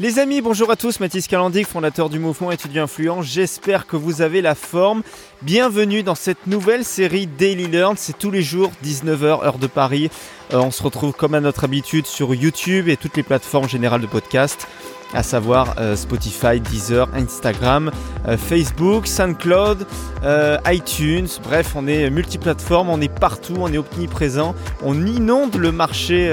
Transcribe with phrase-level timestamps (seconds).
[0.00, 3.22] Les amis, bonjour à tous, Mathis Calandic, fondateur du mouvement étudiant influent.
[3.22, 5.04] J'espère que vous avez la forme.
[5.42, 7.94] Bienvenue dans cette nouvelle série Daily Learn.
[7.96, 10.10] C'est tous les jours, 19h, heure de Paris.
[10.52, 14.00] Euh, on se retrouve comme à notre habitude sur YouTube et toutes les plateformes générales
[14.00, 14.66] de podcast,
[15.14, 17.92] à savoir euh, Spotify, Deezer, Instagram,
[18.26, 19.86] euh, Facebook, SoundCloud,
[20.66, 21.28] iTunes.
[21.44, 24.56] Bref, on est multiplateforme, on est partout, on est omniprésent.
[24.82, 26.28] On inonde le marché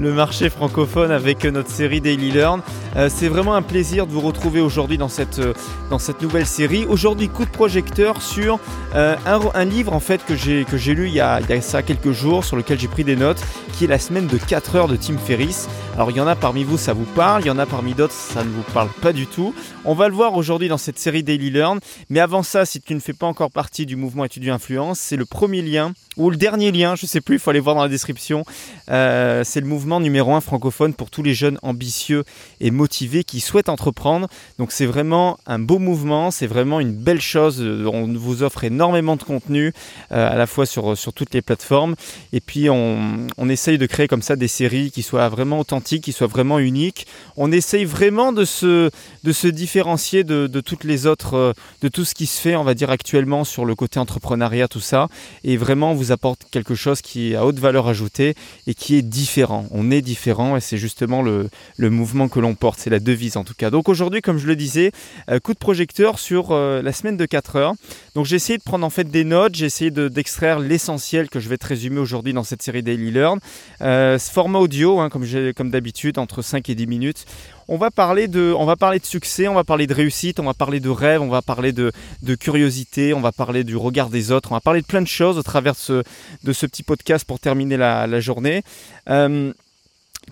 [0.00, 2.62] le marché francophone avec notre série Daily Learn.
[2.96, 5.54] Euh, c'est vraiment un plaisir de vous retrouver aujourd'hui dans cette, euh,
[5.90, 6.84] dans cette nouvelle série.
[6.86, 8.58] Aujourd'hui, coup de projecteur sur
[8.94, 10.64] euh, un, livre en fait que j'ai,
[10.94, 13.40] lu il y, a, ça quelques jours, sur lequel j'ai pris des notes,
[13.74, 15.68] qui est La semaine de 4 heures de Tim Ferriss.
[15.94, 17.94] Alors il y en a parmi vous, ça vous parle, il y en a parmi
[17.94, 19.54] d'autres, ça ne vous parle pas du tout.
[19.84, 21.78] On va le voir aujourd'hui dans cette série Daily Learn.
[22.08, 25.16] Mais avant ça, si tu ne fais pas encore partie du mouvement étudiant influence, c'est
[25.16, 27.82] le premier lien ou le dernier lien, je sais plus, il faut aller voir dans
[27.82, 28.44] la description.
[28.88, 32.24] c'est le mouvement numéro 1 francophone pour tous les jeunes ambitieux
[32.60, 34.28] et qui souhaitent entreprendre.
[34.58, 37.60] Donc c'est vraiment un beau mouvement, c'est vraiment une belle chose.
[37.60, 39.72] On vous offre énormément de contenu
[40.12, 41.94] euh, à la fois sur, sur toutes les plateformes.
[42.32, 46.04] Et puis on, on, essaye de créer comme ça des séries qui soient vraiment authentiques,
[46.04, 47.06] qui soient vraiment uniques.
[47.36, 48.90] On essaye vraiment de se,
[49.24, 52.56] de se différencier de, de toutes les autres, euh, de tout ce qui se fait,
[52.56, 55.08] on va dire actuellement sur le côté entrepreneuriat, tout ça.
[55.44, 58.34] Et vraiment on vous apporte quelque chose qui est à haute valeur ajoutée
[58.66, 59.66] et qui est différent.
[59.70, 62.69] On est différent et c'est justement le, le mouvement que l'on porte.
[62.78, 63.70] C'est la devise en tout cas.
[63.70, 64.92] Donc aujourd'hui, comme je le disais,
[65.28, 67.74] euh, coup de projecteur sur euh, la semaine de 4 heures.
[68.14, 71.48] Donc j'ai essayé de prendre en fait des notes, j'ai essayé d'extraire l'essentiel que je
[71.48, 73.38] vais te résumer aujourd'hui dans cette série Daily Learn.
[73.80, 77.24] Euh, ce format audio, hein, comme, d'habitude, entre 5 et 10 minutes.
[77.68, 80.44] On va, parler de, on va parler de succès, on va parler de réussite, on
[80.44, 81.92] va parler de rêve, on va parler de,
[82.34, 85.38] curiosité, on va parler du regard des autres, on va parler de plein de choses
[85.38, 88.64] au travers de ce, petit podcast pour terminer la journée.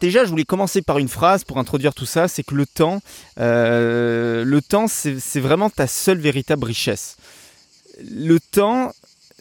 [0.01, 3.01] Déjà, je voulais commencer par une phrase pour introduire tout ça, c'est que le temps,
[3.41, 7.17] euh, le temps, c'est vraiment ta seule véritable richesse.
[8.03, 8.93] Le temps,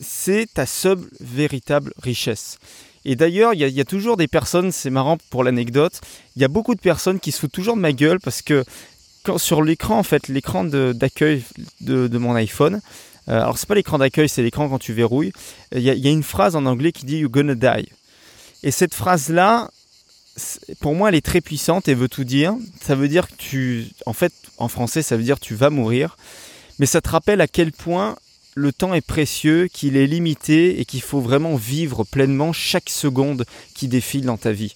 [0.02, 2.58] c'est ta seule véritable richesse.
[3.06, 6.02] Et d'ailleurs, il y, a toujours des personnes, c'est marrant pour l'anecdote,
[6.36, 8.66] il y a beaucoup de personnes qui se foutent toujours de ma gueule parce que
[9.38, 11.44] sur l'écran, en fait, l'écran d'accueil
[11.82, 12.82] de, mon iPhone,
[13.30, 15.32] euh, alors c'est pas l'écran d'accueil, c'est l'écran quand tu verrouilles,
[15.74, 17.88] il y, a une phrase en anglais qui dit You're gonna die.
[18.64, 19.70] Et cette phrase-là,
[20.80, 22.56] pour moi, elle est très puissante et veut tout dire.
[22.82, 26.18] Ça veut dire que tu, en fait, en français, ça veut dire tu vas mourir.
[26.80, 28.16] Mais ça te rappelle à quel point
[28.56, 33.46] le temps est précieux, qu'il est limité et qu'il faut vraiment vivre pleinement chaque seconde
[33.76, 34.76] qui défile dans ta vie.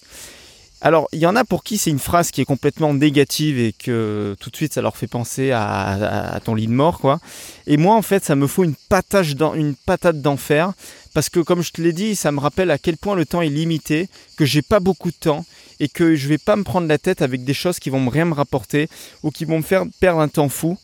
[0.84, 3.72] Alors, il y en a pour qui c'est une phrase qui est complètement négative et
[3.72, 7.20] que tout de suite ça leur fait penser à, ton lit de mort, quoi.
[7.68, 10.72] Et moi, en fait, ça me faut une patate, d'enfer
[11.14, 13.42] parce que, comme je te l'ai dit, ça me rappelle à quel point le temps
[13.42, 15.44] est limité, que j'ai pas beaucoup de temps
[15.78, 18.24] et que je vais pas me prendre la tête avec des choses qui vont rien
[18.24, 18.88] me rapporter
[19.22, 20.76] ou qui vont me faire perdre un temps fou.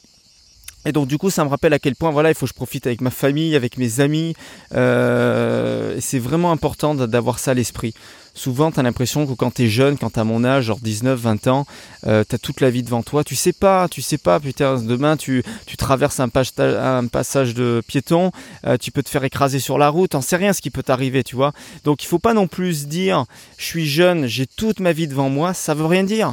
[0.89, 2.55] Et donc du coup, ça me rappelle à quel point voilà, il faut que je
[2.55, 4.33] profite avec ma famille, avec mes amis.
[4.75, 7.93] Euh, c'est vraiment important d'avoir ça à l'esprit.
[8.33, 10.79] Souvent, tu as l'impression que quand tu es jeune, quand tu as mon âge, genre
[10.81, 11.67] 19, 20 ans,
[12.07, 13.23] euh, tu as toute la vie devant toi.
[13.23, 15.43] Tu sais pas, tu sais pas, putain, demain tu,
[15.77, 18.31] traverses un, passage de piéton,
[18.67, 20.83] euh, tu peux te faire écraser sur la route, t'en sais rien ce qui peut
[20.83, 21.53] t'arriver, tu vois.
[21.85, 23.27] Donc il faut pas non plus dire,
[23.59, 26.33] je suis jeune, j'ai toute ma vie devant moi, ça veut rien dire.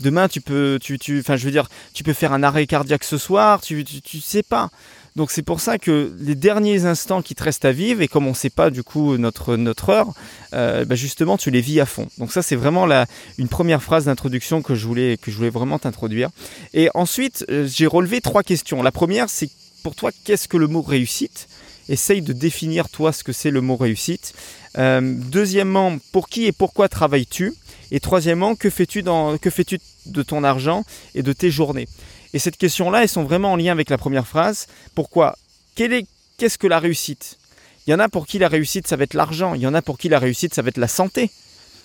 [0.00, 3.04] Demain, tu peux, tu, tu, enfin, je veux dire, tu peux faire un arrêt cardiaque
[3.04, 4.70] ce soir, tu, tu, tu sais pas.
[5.16, 8.26] Donc c'est pour ça que les derniers instants qui te restent à vivre, et comme
[8.26, 10.08] on ne sait pas du coup notre, notre heure,
[10.54, 12.08] euh, bah justement tu les vis à fond.
[12.18, 13.06] Donc ça c'est vraiment la,
[13.38, 16.30] une première phrase d'introduction que je voulais, que je voulais vraiment t'introduire.
[16.72, 18.82] Et ensuite euh, j'ai relevé trois questions.
[18.82, 19.50] La première c'est
[19.84, 21.46] pour toi qu'est-ce que le mot réussite?
[21.88, 24.34] Essaye de définir toi ce que c'est le mot réussite.
[24.78, 27.54] Euh, deuxièmement, pour qui et pourquoi travailles-tu?
[27.90, 29.64] Et troisièmement, que fais-tu fais
[30.06, 30.84] de ton argent
[31.14, 31.86] et de tes journées?
[32.32, 34.66] Et cette question-là, elles sont vraiment en lien avec la première phrase.
[34.94, 35.36] Pourquoi?
[35.76, 37.38] Qu'est-ce que la réussite?
[37.86, 39.54] Il y en a pour qui la réussite, ça va être l'argent.
[39.54, 41.30] Il y en a pour qui la réussite, ça va être la santé.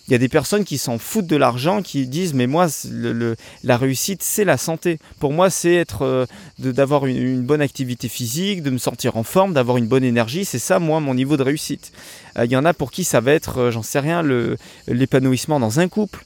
[0.10, 2.66] Il y a des personnes qui s'en foutent de l'argent, qui disent mais moi
[3.64, 4.98] la réussite c'est la santé.
[5.20, 6.26] Pour moi c'est être euh,
[6.58, 10.46] d'avoir une, bonne activité physique, de me sentir en forme, d'avoir une bonne énergie.
[10.46, 11.92] C'est ça moi mon niveau de réussite.
[12.40, 14.24] Euh, il y en a pour qui ça va être, euh, j'en sais rien,
[14.88, 16.26] l'épanouissement dans un couple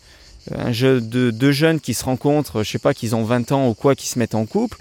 [0.49, 3.95] de deux jeunes qui se rencontrent, je sais pas, qu'ils ont 20 ans ou quoi,
[3.95, 4.77] qui se mettent en couple,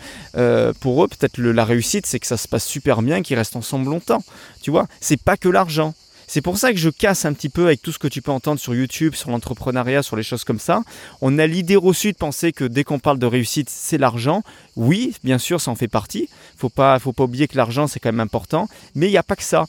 [0.81, 3.89] pour eux, peut-être la réussite, c'est que ça se passe super bien, qu'ils restent ensemble
[3.89, 4.25] longtemps.
[4.61, 5.95] Tu vois, c'est pas que l'argent.
[6.27, 8.31] C'est pour ça que je casse un petit peu avec tout ce que tu peux
[8.31, 10.83] entendre sur YouTube, sur l'entrepreneuriat, sur les choses comme ça.
[11.21, 14.43] On a l'idée reçue de penser que dès qu'on parle de réussite, c'est l'argent.
[14.77, 16.29] Oui, bien sûr, ça en fait partie.
[16.57, 19.23] Faut pas, faut pas oublier que l'argent c'est quand même important, mais il n'y a
[19.23, 19.67] pas que ça.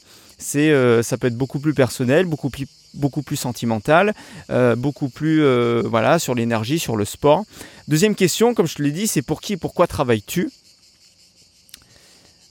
[0.55, 4.13] Euh, ça peut être beaucoup plus personnel, beaucoup plus beaucoup plus sentimentale,
[4.51, 7.43] euh, beaucoup plus euh, voilà sur l'énergie, sur le sport.
[7.87, 10.51] Deuxième question, comme je te l'ai dit, c'est pour qui et pourquoi travailles-tu?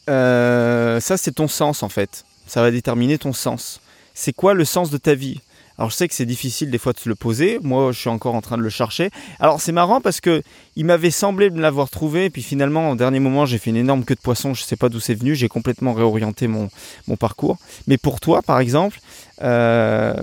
[0.08, 2.24] Ça, c'est ton sens en fait.
[2.46, 3.80] Ça va déterminer ton sens.
[4.14, 5.40] C'est quoi le sens de ta vie?
[5.78, 8.10] Alors je sais que c'est difficile des fois de se le poser, moi je suis
[8.10, 9.10] encore en train de le chercher.
[9.40, 10.42] Alors c'est marrant parce que
[10.76, 14.04] il m'avait semblé me l'avoir trouvé, puis finalement au dernier moment j'ai fait une énorme
[14.04, 16.68] queue de poisson, je ne sais pas d'où c'est venu, j'ai complètement réorienté mon,
[17.08, 17.56] mon, parcours.
[17.86, 19.00] Mais pour toi par exemple,
[19.42, 20.14] euh,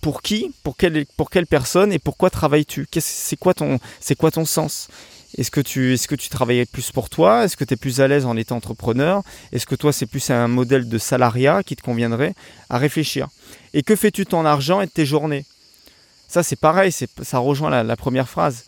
[0.00, 2.86] pour qui, pour quelle, pour quelle personne et pourquoi travailles-tu?
[2.98, 3.78] C'est quoi, ton,
[4.18, 4.88] quoi ton sens?
[5.36, 7.44] Est-ce que, tu, travaillais plus pour toi?
[7.44, 9.22] Est-ce que tu es plus à l'aise en étant entrepreneur?
[9.52, 12.34] Est-ce que toi, c'est plus un modèle de salariat qui te conviendrait?
[12.70, 13.28] À réfléchir.
[13.72, 15.44] Et que fais-tu de ton argent et de tes journées?
[16.28, 18.64] Ça, c'est pareil, ça rejoint la première phrase.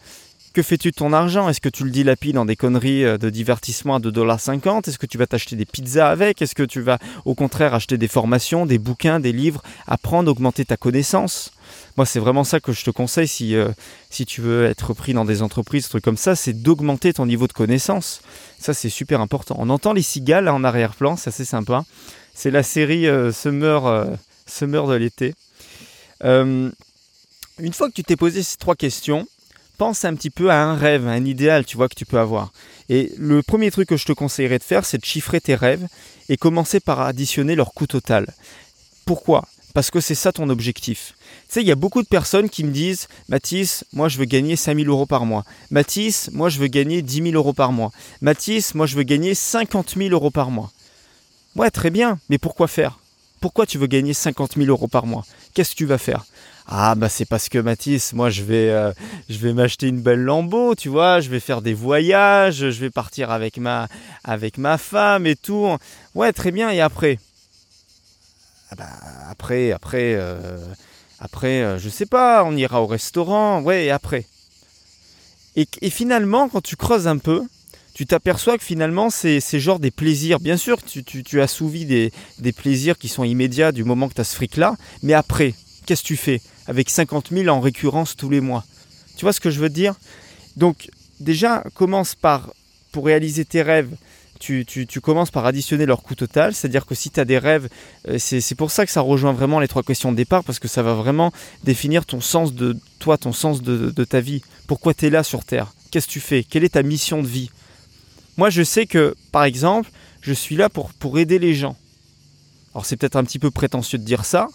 [0.57, 1.51] Que fais-tu de ton argent?
[1.51, 5.05] Est-ce que tu le dilapides dans des conneries euh, de divertissement à 2,50$ Est-ce que
[5.05, 6.41] tu vas t'acheter des pizzas avec?
[6.41, 10.65] Est-ce que tu vas au contraire acheter des formations, des bouquins, des livres, apprendre, augmenter
[10.65, 11.53] ta connaissance?
[11.99, 13.69] Moi, c'est vraiment ça que je te conseille si, euh,
[14.27, 17.53] tu veux être pris dans des entreprises, trucs comme ça, c'est d'augmenter ton niveau de
[17.53, 18.23] connaissance.
[18.59, 19.57] Ça, c'est super important.
[19.59, 21.85] On entend les cigales en arrière-plan, c'est assez sympa.
[22.33, 24.09] C'est la série euh, Summer,
[24.47, 25.35] Summer de l'été.
[26.25, 26.73] une
[27.73, 29.27] fois que tu t'es posé ces trois questions,
[29.77, 32.53] pense un petit peu à un rêve, un idéal, tu vois, que tu peux avoir.
[32.89, 35.87] Et le premier truc que je te conseillerais de faire, c'est de chiffrer tes rêves
[36.29, 38.27] et commencer par additionner leur coût total.
[39.05, 39.47] Pourquoi?
[39.75, 41.15] Parce que c'est ça ton objectif.
[41.21, 44.25] Tu sais, il y a beaucoup de personnes qui me disent Mathis, moi je veux
[44.25, 45.45] gagner 5000 euros par mois.
[45.71, 47.93] Mathis, moi je veux gagner 10 000 euros par mois.
[48.23, 50.73] Mathis, moi je veux gagner 50 000 euros par mois.
[51.57, 52.99] Ouais, très bien, mais pourquoi faire?
[53.41, 55.27] Pourquoi tu veux gagner 50 000 euros par mois?
[55.53, 56.25] Qu'est-ce que tu vas faire?
[56.69, 58.93] Ah bah c'est parce que Mathis, moi je vais, euh,
[59.29, 62.91] je vais m'acheter une belle lambeau, tu vois, je vais faire des voyages, je vais
[62.91, 63.87] partir avec ma,
[64.25, 65.69] avec ma femme et tout.
[66.17, 66.71] Ouais, très bien.
[66.71, 67.19] Et après?
[68.73, 68.89] Ah bah,
[69.31, 70.59] Après, après, euh,
[71.21, 73.63] après, euh, je sais pas, on ira au restaurant.
[73.63, 74.27] Ouais, et après?
[75.55, 77.43] Et, finalement, quand tu creuses un peu,
[77.95, 80.39] tu t'aperçois que finalement, c'est genre des plaisirs.
[80.39, 81.41] Bien sûr, tu, tu, tu
[81.87, 85.55] des, des plaisirs qui sont immédiats du moment que tu as ce fric-là, mais après,
[85.87, 86.43] qu'est-ce que tu fais?
[86.67, 88.65] Avec 50 000 en récurrence tous les mois.
[89.17, 89.95] Tu vois ce que je veux dire?
[90.57, 90.91] Donc
[91.21, 92.53] déjà, commence par,
[92.93, 93.91] pour réaliser tes rêves,
[94.39, 94.67] tu,
[95.01, 97.69] commences par additionner leur coût total, c'est-à-dire que si tu as des rêves,
[98.09, 100.69] euh, c'est pour ça que ça rejoint vraiment les trois questions de départ, parce que
[100.69, 101.33] ça va vraiment
[101.65, 104.43] définir ton sens de toi, ton sens de, ta vie.
[104.67, 105.73] Pourquoi tu es là sur Terre?
[105.91, 106.45] Qu'est-ce que tu fais?
[106.45, 107.51] Quelle est ta mission de vie?
[108.37, 109.91] Moi, je sais que, par exemple,
[110.21, 111.77] je suis là pour, pour aider les gens.
[112.75, 114.49] Alors c'est peut-être un petit peu prétentieux de dire ça,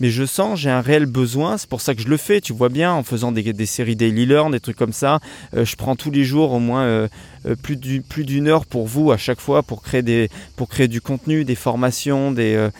[0.00, 2.52] mais je sens, j'ai un réel besoin, c'est pour ça que je le fais, tu
[2.52, 5.18] vois bien, en faisant des, séries Daily Learn, des trucs comme ça.
[5.54, 7.08] Euh, je prends tous les jours au moins euh,
[7.46, 7.76] euh, plus
[8.24, 12.70] d'une heure pour vous à chaque fois pour créer, du contenu, des formations, des,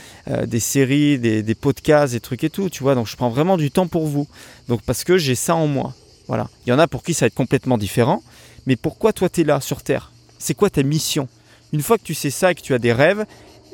[0.61, 2.95] séries, des, des, podcasts, des trucs et tout, tu vois.
[2.95, 4.29] Donc je prends vraiment du temps pour vous.
[4.69, 5.95] Donc parce que j'ai ça en moi.
[6.29, 6.49] Voilà.
[6.67, 8.23] Il y en a pour qui ça va être complètement différent.
[8.67, 10.13] Mais pourquoi toi tu es là sur Terre?
[10.39, 11.27] C'est quoi ta mission?
[11.73, 13.25] Une fois que tu sais ça et que tu as des rêves,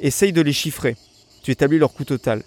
[0.00, 0.96] essaye de les chiffrer.
[1.42, 2.42] Tu établis leur coût total.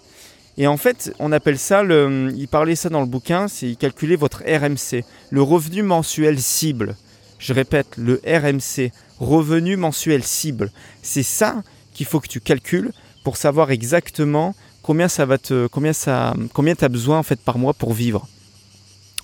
[0.60, 4.16] Et en fait, on appelle ça, le, il parlait ça dans le bouquin, c'est calculer
[4.16, 6.96] votre RMC, le revenu mensuel cible.
[7.38, 8.90] Je répète, le RMC,
[9.20, 10.72] revenu mensuel cible.
[11.00, 11.62] C'est ça
[11.94, 12.90] qu'il faut que tu calcules
[13.22, 17.38] pour savoir exactement combien ça va te, combien ça, combien tu as besoin en fait
[17.40, 18.26] par mois pour vivre.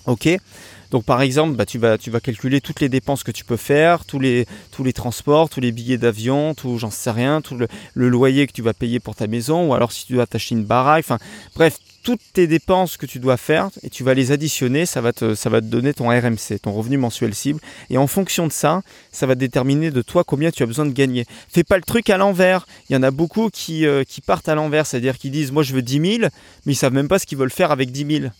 [0.05, 0.37] Ok
[0.91, 4.19] donc par exemple, bah, tu, vas, calculer toutes les dépenses que tu peux faire, tous
[4.19, 4.45] les,
[4.93, 8.73] transports, tous les billets d'avion, tout, j'en sais rien, tout le, loyer que tu vas
[8.73, 11.17] payer pour ta maison, ou alors si tu dois t'acheter une baraque, enfin
[11.55, 15.11] bref, toutes tes dépenses que tu dois faire et tu vas les additionner, ça va
[15.11, 17.59] te, donner ton RMC, ton revenu mensuel cible.
[17.89, 18.81] Et en fonction de ça,
[19.11, 21.25] ça va déterminer de toi combien tu as besoin de gagner.
[21.49, 22.67] Fais pas le truc à l'envers.
[22.89, 25.63] Il y en a beaucoup qui, euh, qui partent à l'envers, c'est-à-dire qu'ils disent moi
[25.63, 26.29] je veux 10 000,
[26.65, 28.31] mais ils savent même pas ce qu'ils veulent faire avec 10 000.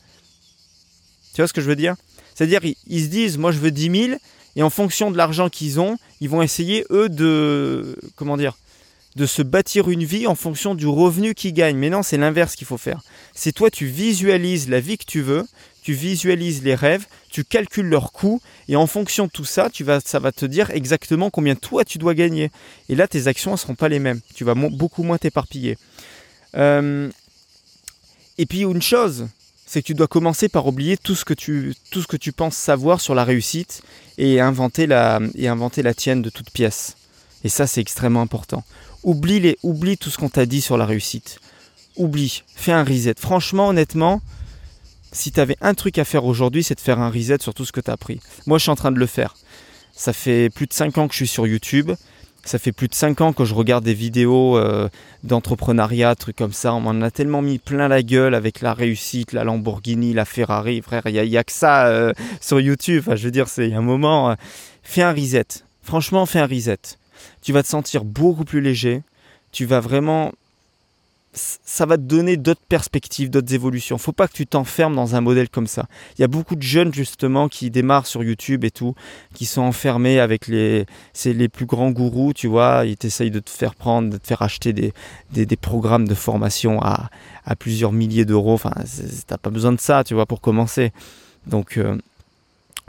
[1.36, 1.96] Tu vois ce que je veux dire?
[2.34, 4.20] C'est-à-dire, ils, se disent, moi je veux 10 000,
[4.56, 8.58] et en fonction de l'argent qu'ils ont, ils vont essayer, eux, de, comment dire,
[9.18, 11.78] de se bâtir une vie en fonction du revenu qu'ils gagnent.
[11.78, 13.02] Mais non, c'est l'inverse qu'il faut faire.
[13.34, 15.46] C'est toi, tu visualises la vie que tu veux,
[15.84, 19.84] tu visualises les rêves, tu calcules leurs coûts, et en fonction de tout ça, tu
[19.84, 22.50] vas, ça va te dire exactement combien toi tu dois gagner.
[22.88, 24.22] Et là, tes actions ne seront pas les mêmes.
[24.36, 25.78] Tu vas beaucoup moins t'éparpiller.
[26.56, 27.10] Euh,
[28.38, 29.28] et puis une chose,
[29.66, 32.32] c'est que tu dois commencer par oublier tout ce que tu, tout ce que tu
[32.32, 33.82] penses savoir sur la réussite
[34.18, 36.96] et inventer la, et inventer la tienne de toute pièce.
[37.44, 38.64] Et ça, c'est extrêmement important.
[39.04, 41.40] Oublie, les, oublie tout ce qu'on t'a dit sur la réussite.
[41.96, 43.16] Oublie, fais un reset.
[43.18, 44.22] Franchement, honnêtement,
[45.12, 47.66] si tu avais un truc à faire aujourd'hui, c'est de faire un reset sur tout
[47.66, 48.20] ce que tu as appris.
[48.46, 49.36] Moi, je suis en train de le faire.
[49.96, 51.92] Ça fait plus de 5 ans que je suis sur YouTube.
[52.46, 54.88] Ça fait plus de 5 ans que je regarde des vidéos euh,
[55.24, 56.76] d'entrepreneuriat, trucs comme ça.
[56.76, 60.84] On m'en a tellement mis plein la gueule avec la réussite, la Lamborghini, la Ferrari.
[60.84, 63.04] Frère, il n'y a, que ça euh, sur YouTube.
[63.08, 64.30] je veux dire, c'est un moment.
[64.30, 64.36] Euh,
[64.84, 65.48] fais un reset.
[65.82, 66.78] Franchement, fais un reset.
[67.42, 69.02] Tu vas te sentir beaucoup plus léger.
[69.52, 70.32] Tu vas vraiment
[71.36, 73.98] ça va te donner d'autres perspectives, d'autres évolutions.
[73.98, 75.86] Faut pas que tu t'enfermes dans un modèle comme ça.
[76.18, 78.96] Il y a beaucoup de jeunes justement qui démarrent sur YouTube et tout,
[79.34, 82.86] qui sont enfermés avec les, c'est les plus grands gourous, tu vois.
[82.86, 84.94] Ils t'essayent de te faire prendre, de te faire acheter des,
[85.32, 87.10] des, programmes de formation à,
[87.46, 88.54] à plusieurs milliers d'euros.
[88.54, 88.74] Enfin,
[89.28, 90.92] t'as pas besoin de ça, tu vois, pour commencer.
[91.48, 91.98] Donc, euh,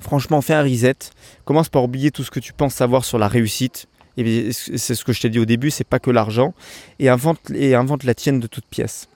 [0.01, 0.97] franchement, fais un reset.
[1.45, 5.13] Commence par oublier tout ce que tu penses savoir sur la réussite c'est ce que
[5.13, 6.55] je t'ai dit au début, c'est pas que l'argent,
[6.99, 9.09] et invente, et invente la tienne de toute pièce.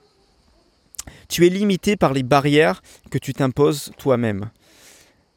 [1.28, 4.50] Tu es limité par les barrières que tu t'imposes toi-même.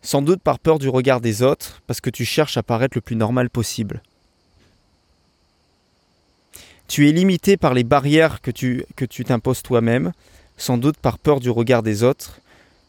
[0.01, 3.01] Sans doute par peur du regard des autres, parce que tu cherches à paraître le
[3.01, 4.01] plus normal possible.
[6.89, 10.11] Tu es limité par les barrières que tu que tu t'imposes toi-même,
[10.57, 12.39] sans doute par peur du regard des autres,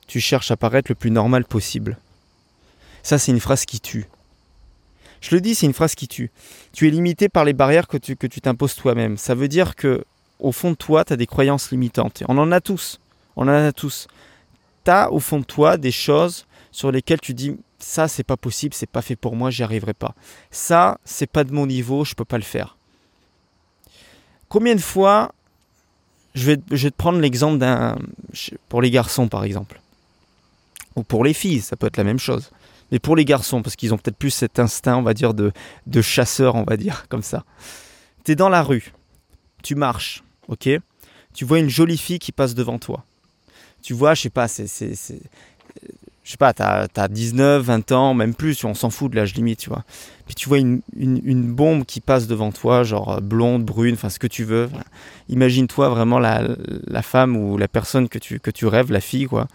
[0.07, 1.99] tu cherches à paraître le plus normal possible.
[3.03, 4.07] Ça, c'est une phrase qui tue.
[5.25, 6.31] Je le dis, c'est une phrase qui tue.
[6.75, 9.17] Tu es limité par les barrières que tu t'imposes toi-même.
[9.17, 10.05] Ça veut dire que
[10.39, 12.23] au fond de toi, tu as des croyances limitantes.
[12.29, 13.01] on en a tous.
[13.35, 14.07] On en a tous.
[14.85, 18.37] Tu as au fond de toi des choses sur lesquelles tu dis ça c'est pas
[18.37, 20.15] possible, c'est pas fait pour moi, j'y arriverai pas.
[20.51, 22.77] Ça, c'est pas de mon niveau, je peux pas le faire.
[24.51, 25.33] Combien de fois
[26.35, 27.97] je vais, je vais te prendre l'exemple d'un
[28.69, 29.81] pour les garçons par exemple
[30.97, 32.51] ou pour les filles, ça peut être la même chose
[32.95, 35.51] mais pour les garçons, parce qu'ils ont peut-être plus cet instinct, on va dire, de,
[35.89, 37.45] de chasseur, on va dire, comme ça.
[38.25, 38.93] Tu es dans la rue,
[39.65, 40.69] tu marches, ok?
[41.35, 43.05] Tu vois une jolie fille qui passe devant toi.
[43.83, 44.69] Tu vois, je sais pas, c'est.
[46.23, 49.35] Je sais pas, t'as as 19, 20 ans, même plus, on s'en fout de l'âge
[49.35, 49.83] limite, tu vois.
[50.27, 54.21] Puis tu vois une, une, bombe qui passe devant toi, genre blonde, brune, enfin ce
[54.21, 54.71] que tu veux.
[55.29, 56.47] Imagine-toi vraiment la,
[56.87, 59.49] la, femme ou la personne que tu, que tu rêves, la fille, quoi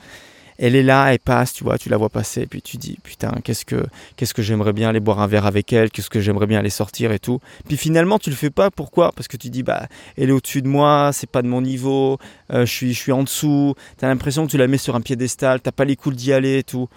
[0.62, 3.32] elle est là, elle passe, tu vois, tu la vois passer, puis tu dis, putain,
[3.46, 3.86] qu'est-ce que,
[4.18, 6.70] qu'est-ce que j'aimerais bien aller boire un verre avec elle, qu'est-ce que j'aimerais bien aller
[6.70, 7.40] sortir et tout.
[7.66, 9.14] Puis finalement, tu le fais pas, pourquoi?
[9.14, 9.88] Parce que tu dis, bah,
[10.18, 12.18] elle est au-dessus de moi, c'est pas de mon niveau,
[12.52, 14.98] euh, je, suis, je suis en dessous, tu as l'impression que tu la mets sur
[14.98, 16.90] un piédestal, t'as pas les coups d'y aller et tout.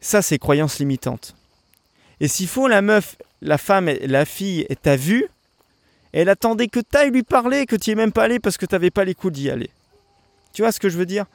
[0.00, 1.36] Ça, c'est croyance limitante.
[2.18, 5.26] Et s'il faut, la meuf, la femme, la fille, t'as vu,
[6.12, 8.66] elle attendait que tu ailles lui parler, que tu es même pas allé parce que
[8.66, 9.70] tu n'avais pas les coups d'y aller.
[10.52, 11.26] Tu vois ce que je veux dire?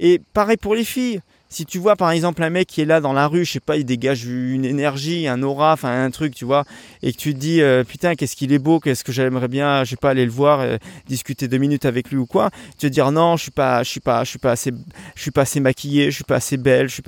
[0.00, 1.20] Et pareil pour les filles.
[1.48, 3.60] Si tu vois par exemple un mec qui est là dans la rue, je sais
[3.60, 6.64] pas, il dégage une énergie, un aura, enfin un truc, tu vois,
[7.00, 9.84] et que tu te dis euh, putain qu'est-ce qu'il est beau, qu'est-ce que j'aimerais bien,
[9.84, 12.78] je sais pas, aller le voir, euh, discuter deux minutes avec lui ou quoi, tu
[12.78, 14.72] te dire non, je suis pas, je suis pas, je suis assez,
[15.14, 17.02] je suis maquillé, je suis pas assez belle, je suis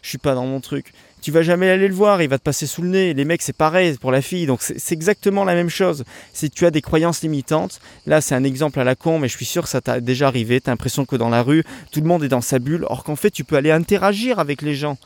[0.00, 2.42] je suis pas dans mon truc tu vas jamais aller le voir, il va te
[2.42, 3.14] passer sous le nez.
[3.14, 6.04] Les mecs, c'est pareil pour la fille, donc c'est exactement la même chose.
[6.32, 9.36] Si tu as des croyances limitantes, là c'est un exemple à la con, mais je
[9.36, 10.60] suis sûr que ça t'a déjà arrivé.
[10.60, 13.16] T'as l'impression que dans la rue, tout le monde est dans sa bulle, or qu'en
[13.16, 14.96] fait tu peux aller interagir avec les gens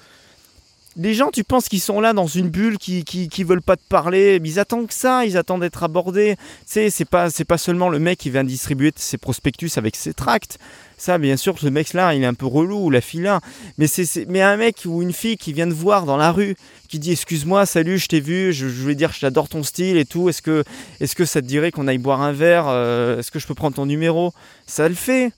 [0.97, 3.83] les gens, tu penses qu'ils sont là dans une bulle, qui, qui, veulent pas te
[3.89, 6.37] parler, ils attendent que ça, ils attendent d'être abordés.
[6.37, 9.97] Tu sais, c'est pas, c'est pas seulement le mec qui vient distribuer ses prospectus avec
[9.97, 10.59] ses tracts.
[10.97, 13.41] Ça, bien sûr, ce mec-là, il est un peu relou, la fille là.
[13.79, 16.57] Mais c'est, mais un mec ou une fille qui vient te voir dans la rue,
[16.89, 20.05] qui dit excuse-moi, salut, je t'ai vu, je, je voulais dire j'adore ton style et
[20.05, 20.29] tout.
[20.29, 20.63] Est-ce que,
[21.01, 23.55] est-ce que ça te dirait qu'on aille boire un verre euh, Est-ce que je peux
[23.55, 24.33] prendre ton numéro?
[24.67, 25.33] Ça le fait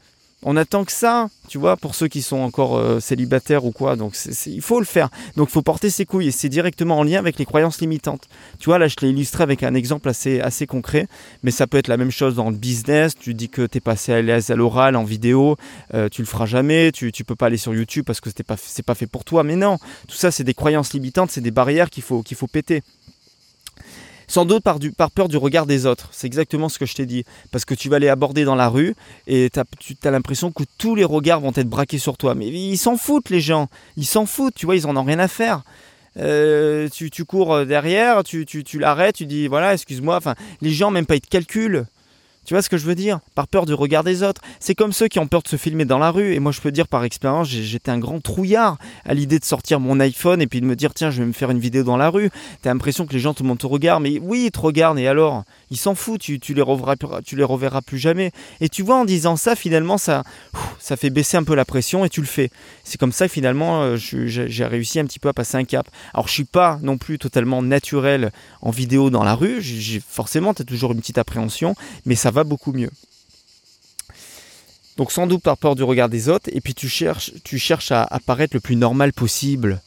[0.49, 3.97] on attend que ça, tu vois, pour ceux qui sont encore euh, célibataires ou quoi.
[3.97, 5.09] Donc il faut le faire.
[5.37, 8.29] Donc il faut porter ses couilles et c'est directement en lien avec les croyances limitantes.
[8.61, 11.09] Tu vois, là je l'ai illustré avec un exemple assez, assez concret,
[11.43, 13.17] mais ça peut être la même chose dans le business.
[13.19, 15.57] Tu dis que tu es passé à l'aise à l'oral, en vidéo,
[15.95, 18.45] euh, tu le feras jamais, tu, tu peux pas aller sur YouTube parce que c'est
[18.45, 19.43] pas, pas fait pour toi.
[19.43, 22.47] Mais non, tout ça c'est des croyances limitantes, c'est des barrières qu'il faut, qu'il faut
[22.47, 22.85] péter.
[24.29, 24.79] Sans doute par,
[25.11, 26.09] peur du regard des autres.
[26.13, 27.25] C'est exactement ce que je t'ai dit.
[27.51, 28.95] Parce que tu vas les aborder dans la rue
[29.27, 32.35] et tu as l'impression que tous les regards vont être braqués sur toi.
[32.35, 33.69] Mais ils s'en foutent, les gens.
[33.97, 35.63] Ils s'en foutent, tu vois, ils en ont rien à faire.
[36.19, 40.17] Euh, tu, cours derrière, tu, tu, tu l'arrêtes, tu dis voilà, excuse-moi.
[40.17, 41.87] Enfin, les gens même pas ils te calculent.
[42.47, 43.19] Tu vois ce que je veux dire?
[43.35, 44.41] Par peur du regard des autres.
[44.61, 46.33] C'est comme ceux qui ont peur de se filmer dans la rue.
[46.33, 49.81] Et moi, je peux dire par expérience, j'étais un grand trouillard à l'idée de sortir
[49.81, 51.97] mon iPhone et puis de me dire, tiens, je vais me faire une vidéo dans
[51.97, 52.31] la rue.
[52.63, 54.05] T'as l'impression que les gens, tout le monde te regarde.
[54.05, 55.01] Mais oui, ils te regardent.
[55.01, 55.43] Et alors?
[55.73, 56.21] Ils s'en foutent.
[56.21, 58.31] Tu, tu, les reverras, plus jamais.
[58.61, 60.23] Et tu vois, en disant ça, finalement, ça,
[60.79, 62.51] ça fait baisser un peu la pression et tu le fais.
[62.85, 65.89] C'est comme ça, finalement, euh, j'ai réussi un petit peu à passer un cap.
[66.15, 68.31] Alors, je suis pas non plus totalement naturel
[68.63, 69.61] en vidéo dans la rue.
[70.09, 71.75] Forcément, tu as toujours une petite appréhension.
[72.05, 72.91] Mais ça beaucoup mieux.
[74.97, 77.93] Donc sans doute par peur du regard des autres, et puis tu cherches, tu cherches
[77.93, 79.83] à apparaître le plus normal possible.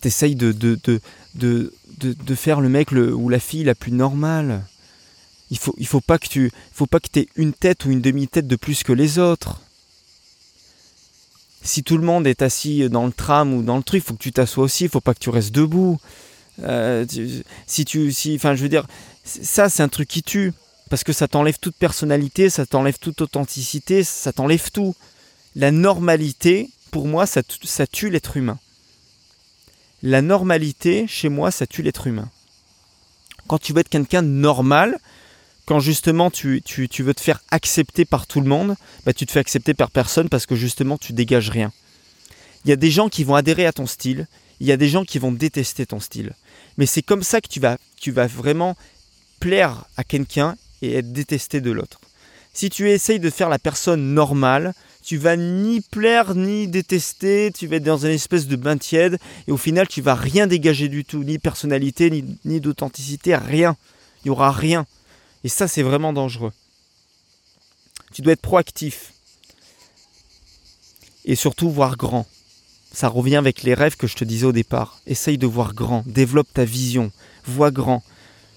[0.00, 1.00] T'essayes de de, de,
[1.34, 4.62] de, de, faire le mec ou la fille la plus normale.
[5.50, 8.00] Il faut, il faut pas que tu faut pas que aies une tête ou une
[8.00, 9.60] demi-tête de plus que les autres.
[11.62, 14.22] Si tout le monde est assis dans le tram ou dans le truc, faut que
[14.22, 15.98] tu t'assoies aussi, il faut pas que tu restes debout.
[16.62, 17.04] Euh,
[17.66, 18.86] si tu, si, enfin, je veux dire,
[19.24, 20.52] ça, c'est un truc qui tue
[20.88, 24.94] parce que ça t'enlève toute personnalité, ça t'enlève toute authenticité, ça t'enlève tout.
[25.54, 27.42] La normalité, pour moi, ça,
[27.86, 28.58] tue l'être humain.
[30.02, 32.30] La normalité, chez moi, ça tue l'être humain.
[33.48, 34.98] Quand tu veux être quelqu'un de normal,
[35.64, 36.62] quand justement tu,
[36.98, 40.28] veux te faire accepter par tout le monde, bah, tu te fais accepter par personne
[40.28, 41.72] parce que justement tu dégages rien.
[42.64, 44.26] Il y a des gens qui vont adhérer à ton style,
[44.60, 46.34] il y a des gens qui vont détester ton style.
[46.78, 47.60] Mais c'est comme ça que tu
[48.00, 48.76] tu vas vraiment
[49.40, 50.56] plaire à quelqu'un
[50.94, 52.00] être détesté de l'autre.
[52.52, 57.66] Si tu essayes de faire la personne normale, tu vas ni plaire ni détester, tu
[57.66, 60.88] vas être dans une espèce de bain tiède et au final tu vas rien dégager
[60.88, 63.76] du tout, ni personnalité, ni, ni d'authenticité, rien.
[64.24, 64.86] Il n'y aura rien.
[65.44, 66.52] Et ça c'est vraiment dangereux.
[68.12, 69.12] Tu dois être proactif.
[71.24, 72.26] Et surtout voir grand.
[72.92, 74.98] Ça revient avec les rêves que je te disais au départ.
[75.06, 77.12] Essaye de voir grand, développe ta vision,
[77.44, 78.02] vois grand.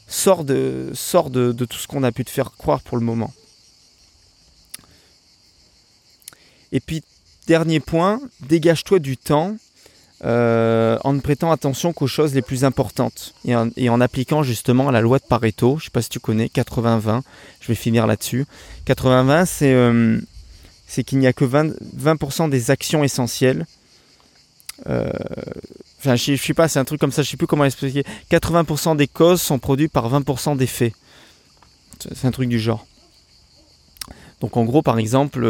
[0.09, 3.31] Sors de, de, tout ce qu'on a pu te faire croire pour le moment.
[6.71, 7.03] Et puis,
[7.47, 9.55] dernier point, dégage-toi du temps
[10.25, 13.55] euh, en ne prêtant attention qu'aux choses les plus importantes et
[13.89, 15.77] en, appliquant justement la loi de Pareto.
[15.77, 17.21] Je ne sais pas si tu connais, 80-20.
[17.61, 18.45] Je vais finir là-dessus.
[18.85, 20.19] 80-20, euh,
[20.87, 23.65] c'est qu'il n'y a que 20%, 20 des actions essentielles
[24.87, 25.09] euh,
[25.99, 28.03] enfin, je, je sais pas, c'est un truc comme ça, je sais plus comment expliquer.
[28.31, 30.93] 80% des causes sont produites par 20% des faits.
[31.99, 32.85] C'est un truc du genre.
[34.41, 35.41] Donc en gros, par exemple,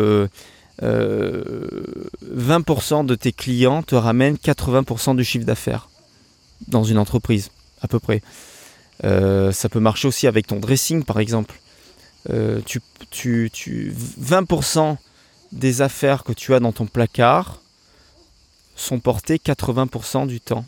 [0.81, 5.89] 20% euh, de tes clients te ramènent 80% du chiffre d'affaires
[6.67, 7.51] dans une entreprise,
[7.81, 8.21] à peu près.
[9.03, 11.59] Euh, ça peut marcher aussi avec ton dressing, par exemple.
[12.65, 14.97] tu, tu, tu, 20%
[15.51, 17.61] des affaires que tu as dans ton placard
[18.79, 20.65] sont portés 80% du temps.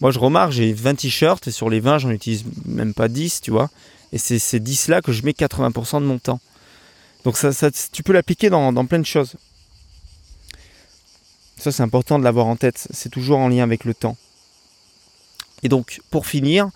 [0.00, 3.40] Moi, je remarque, j'ai 20 t-shirts et sur les 20, j'en utilise même pas 10,
[3.40, 3.70] tu vois.
[4.12, 6.40] Et c'est ces 10-là que je mets 80% de mon temps.
[7.24, 7.50] Donc, ça,
[7.92, 9.34] tu peux l'appliquer dans, plein de choses.
[11.56, 12.86] Ça, c'est important de l'avoir en tête.
[12.90, 14.16] C'est toujours en lien avec le temps.
[15.62, 16.68] Et donc, pour finir,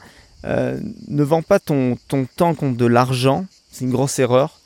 [0.45, 3.47] euh, ne vends pas ton, ton temps contre de l'argent.
[3.71, 4.60] C'est une grosse erreur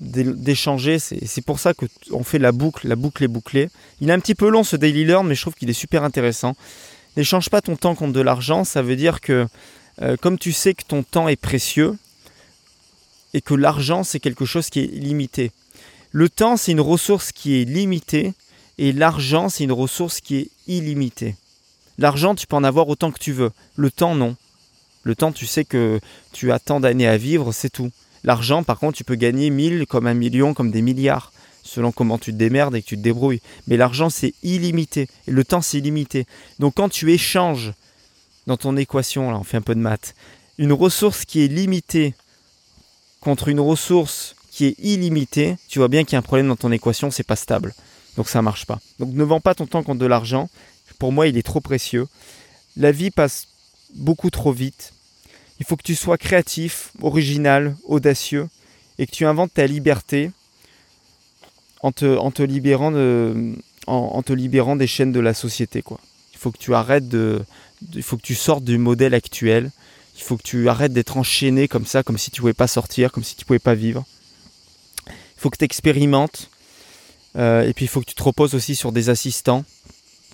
[0.00, 0.98] d'échanger.
[0.98, 3.68] C'est pour ça qu'on fait la boucle, la boucle est bouclée.
[4.00, 6.04] Il est un petit peu long ce Daily Learn, mais je trouve qu'il est super
[6.04, 6.56] intéressant.
[7.16, 9.48] N'échange pas ton temps contre de l'argent, ça veut dire que
[10.02, 11.96] euh, comme tu sais que ton temps est précieux
[13.34, 15.50] et que l'argent c'est quelque chose qui est limité.
[16.12, 18.34] Le temps c'est une ressource qui est limitée
[18.78, 21.34] et l'argent c'est une ressource qui est illimitée.
[21.98, 24.36] L'argent tu peux en avoir autant que tu veux, le temps non.
[25.02, 25.98] Le temps tu sais que
[26.32, 27.90] tu as tant d'années à vivre, c'est tout.
[28.28, 32.18] L'argent, par contre, tu peux gagner 1000 comme un million, comme des milliards, selon comment
[32.18, 33.40] tu te démerdes et que tu te débrouilles.
[33.68, 35.08] Mais l'argent, c'est illimité.
[35.26, 36.26] Et le temps, c'est illimité.
[36.58, 37.72] Donc quand tu échanges
[38.46, 40.14] dans ton équation, là, on fait un peu de maths,
[40.58, 42.12] une ressource qui est limitée
[43.20, 46.56] contre une ressource qui est illimitée, tu vois bien qu'il y a un problème dans
[46.56, 47.74] ton équation, c'est pas stable.
[48.18, 48.78] Donc ça marche pas.
[48.98, 50.50] Donc ne vends pas ton temps contre de l'argent.
[50.98, 52.06] Pour moi, il est trop précieux.
[52.76, 53.48] La vie passe
[53.94, 54.92] beaucoup trop vite.
[55.60, 58.48] Il faut que tu sois créatif, original, audacieux
[58.98, 60.30] et que tu inventes ta liberté
[61.80, 62.90] en te, libérant,
[64.76, 65.84] des chaînes de la société.
[66.32, 67.44] Il faut que tu arrêtes de,
[68.22, 69.70] tu sortes du modèle actuel.
[70.16, 72.66] Il faut que tu arrêtes d'être enchaîné comme ça, comme si tu ne pouvais pas
[72.66, 74.04] sortir, comme si tu ne pouvais pas vivre.
[75.06, 76.50] Il faut que tu expérimentes.
[77.36, 79.64] Euh, et puis il faut que tu te reposes aussi sur des assistants.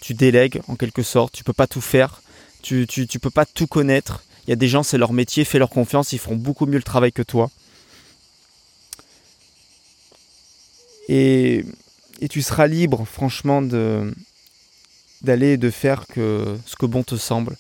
[0.01, 1.35] Tu délègues en quelque sorte.
[1.35, 2.23] Tu ne peux pas tout faire.
[2.63, 4.23] Tu ne peux pas tout connaître.
[4.47, 6.77] Il y a des gens, c'est leur métier, fais leur confiance, ils feront beaucoup mieux
[6.77, 7.51] le travail que toi.
[11.09, 11.65] Et,
[12.31, 17.57] tu seras libre, franchement, d'aller et de faire que ce que bon te semble.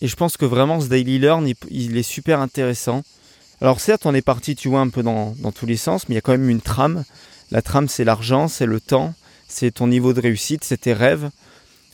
[0.00, 3.02] Et je pense que vraiment ce daily learn, il, est super intéressant.
[3.60, 6.14] Alors certes, on est parti, tu vois, un peu dans, dans tous les sens, mais
[6.14, 7.04] il y a quand même une trame.
[7.50, 9.14] La trame, c'est l'argent, c'est le temps,
[9.48, 11.30] c'est ton niveau de réussite, c'est tes rêves.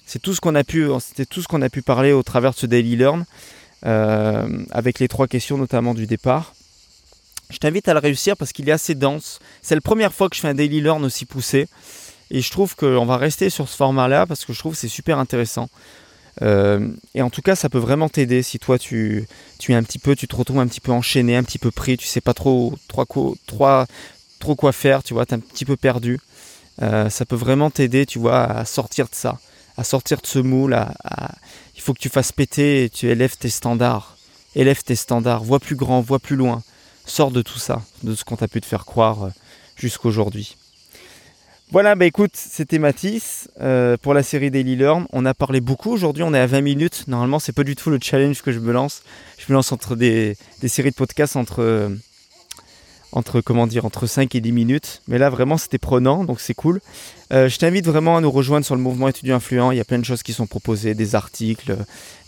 [0.06, 2.52] C'est tout ce qu'on a pu, c'était tout ce qu'on a pu parler au travers
[2.52, 3.24] de ce daily learn.
[3.86, 6.54] Euh, avec les trois questions notamment du départ.
[7.48, 9.40] Je t'invite à le réussir parce qu'il est assez dense.
[9.62, 11.66] C'est la première fois que je fais un daily learn aussi poussé.
[12.30, 14.88] Et je trouve qu'on va rester sur ce format-là parce que je trouve que c'est
[14.88, 15.68] super intéressant.
[16.42, 19.26] Euh, et en tout cas, ça peut vraiment t'aider si toi tu,
[19.58, 21.70] tu es un petit peu, tu te retrouves un petit peu enchaîné, un petit peu
[21.70, 23.36] pris, tu sais pas trop, trop, trop,
[24.38, 26.20] trop quoi faire, tu vois, tu es un petit peu perdu.
[26.82, 29.38] Euh, ça peut vraiment t'aider, tu vois, à sortir de ça,
[29.80, 30.78] à sortir de ce moule,
[31.74, 34.18] il faut que tu fasses péter et tu élèves tes standards.
[34.54, 36.62] Élève tes standards, vois plus grand, vois plus loin.
[37.06, 39.28] Sors de tout ça, de ce qu'on t'a pu te faire croire euh,
[39.76, 40.58] jusqu'aujourd'hui.
[41.72, 45.06] Voilà, bah écoute, c'était Mathis euh, pour la série Daily Learn.
[45.12, 47.04] On a parlé beaucoup aujourd'hui, on est à 20 minutes.
[47.08, 49.02] Normalement, c'est pas du tout le challenge que je me lance.
[49.38, 51.90] Je me lance entre des, séries de podcasts entre,
[53.12, 55.02] entre, comment dire, entre 5 et 10 minutes.
[55.08, 56.80] Mais là, vraiment, c'était prenant, donc c'est cool.
[57.32, 59.70] Euh, je t'invite vraiment à nous rejoindre sur le mouvement étudiant influent.
[59.70, 61.76] Il y a plein de choses qui sont proposées, des articles,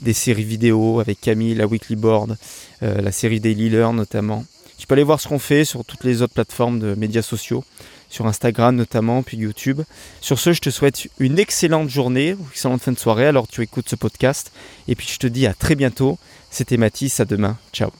[0.00, 2.36] des séries vidéo avec Camille, la Weekly Board,
[2.82, 4.44] euh, la série Daily Learn notamment.
[4.78, 7.64] Tu peux aller voir ce qu'on fait sur toutes les autres plateformes de médias sociaux
[8.12, 9.82] sur Instagram notamment, puis YouTube.
[10.20, 13.62] Sur ce, je te souhaite une excellente journée, une excellente fin de soirée alors tu
[13.62, 14.52] écoutes ce podcast.
[14.88, 16.18] Et puis je te dis à très bientôt.
[16.50, 17.56] C'était Mathis, à demain.
[17.72, 17.90] Ciao.